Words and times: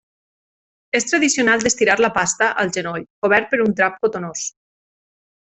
És 0.99 1.05
tradicional 1.09 1.65
d'estirar 1.65 1.97
la 2.05 2.09
pasta 2.15 2.47
al 2.65 2.73
genoll, 2.79 3.05
cobert 3.27 3.53
per 3.53 3.61
un 3.67 3.77
drap 3.83 4.01
cotonós. 4.09 4.49